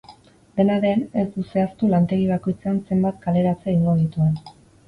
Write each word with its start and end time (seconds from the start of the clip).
Dena 0.59 0.77
den, 0.85 1.03
ez 1.23 1.25
du 1.35 1.43
zehaztu 1.51 1.91
lantegi 1.93 2.25
bakoitzean 2.31 2.83
zenbat 2.89 3.23
kaleratze 3.27 3.73
egingo 3.75 3.97
dituen. 4.05 4.37